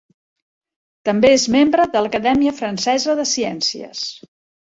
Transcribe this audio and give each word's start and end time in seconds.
També 1.09 1.29
és 1.33 1.43
membre 1.55 1.85
de 1.95 2.01
l'Acadèmia 2.05 2.53
Francesa 2.61 3.17
de 3.21 3.27
Ciències. 3.33 4.01